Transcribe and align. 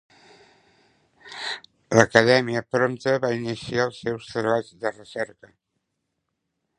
L'Acadèmia 1.97 2.63
prompte 2.77 3.13
va 3.27 3.31
iniciar 3.41 3.87
els 3.91 4.01
seus 4.07 4.27
treballs 4.33 4.75
de 4.87 4.93
recerca. 4.97 5.55